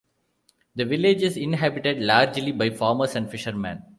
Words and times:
The 0.73 0.83
village 0.83 1.21
is 1.21 1.37
inhabited 1.37 1.99
largely 2.01 2.51
by 2.51 2.71
farmers 2.71 3.15
and 3.15 3.29
fishermen. 3.29 3.83